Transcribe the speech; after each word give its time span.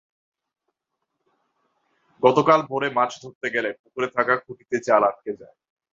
গতকাল 2.23 2.59
ভোরে 2.61 2.89
মাছ 2.97 3.11
ধরতে 3.23 3.47
গেলে 3.55 3.69
পুকুরে 3.81 4.07
থাকা 4.15 4.33
খুঁটিতে 4.37 4.75
জাল 4.87 5.01
আটকে 5.03 5.31
যায়। 5.39 5.55